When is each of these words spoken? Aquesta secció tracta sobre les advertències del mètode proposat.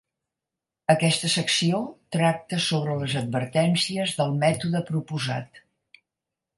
Aquesta 0.93 1.29
secció 1.33 1.83
tracta 2.17 2.61
sobre 2.69 2.97
les 3.05 3.15
advertències 3.23 4.17
del 4.23 4.37
mètode 4.47 4.85
proposat. 4.93 5.67